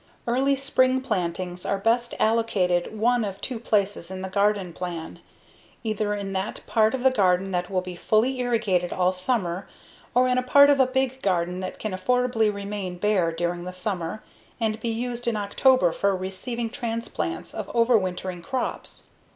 Early 0.25 0.55
spring 0.55 1.01
plantings 1.01 1.63
are 1.63 1.77
best 1.77 2.15
allocated 2.19 2.97
one 2.97 3.23
of 3.23 3.39
two 3.39 3.59
places 3.59 4.09
in 4.09 4.23
the 4.23 4.31
garden 4.31 4.73
plan: 4.73 5.19
either 5.83 6.15
in 6.15 6.33
that 6.33 6.61
part 6.65 6.95
of 6.95 7.03
the 7.03 7.11
garden 7.11 7.51
that 7.51 7.69
will 7.69 7.81
be 7.81 7.95
fully 7.95 8.39
irrigated 8.39 8.91
all 8.91 9.13
summer 9.13 9.69
or 10.15 10.27
in 10.27 10.39
a 10.39 10.41
part 10.41 10.71
of 10.71 10.79
a 10.79 10.87
big 10.87 11.21
garden 11.21 11.59
that 11.59 11.77
can 11.77 11.91
affordably 11.91 12.51
remain 12.51 12.97
bare 12.97 13.31
during 13.31 13.63
the 13.63 13.73
summer 13.73 14.23
and 14.59 14.79
be 14.79 14.89
used 14.89 15.27
in 15.27 15.35
October 15.37 15.91
for 15.91 16.15
receiving 16.17 16.71
transplants 16.71 17.53
of 17.53 17.67
overwintering 17.71 18.41
crops. 18.43 19.03